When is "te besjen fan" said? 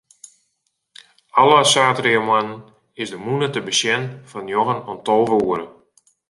3.51-4.45